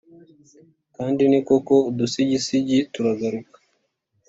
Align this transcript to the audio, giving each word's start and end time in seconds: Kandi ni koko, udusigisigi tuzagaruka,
Kandi 0.95 1.21
ni 1.31 1.39
koko, 1.47 1.73
udusigisigi 1.89 2.77
tuzagaruka, 2.93 3.57